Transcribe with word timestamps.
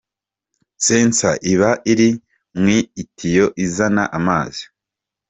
Sensor 0.85 1.33
iba 1.53 1.69
iri 1.91 2.09
mu 2.61 2.69
itiyo 3.01 3.45
izana 3.65 4.03
amazi. 4.17 4.63